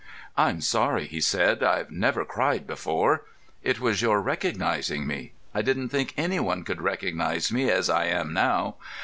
[0.35, 1.61] "I'm sorry," he said.
[1.63, 3.21] "I've never cried before.
[3.61, 5.33] It was your recognising me.
[5.53, 8.77] I didn't think any one could recognise me as I am now.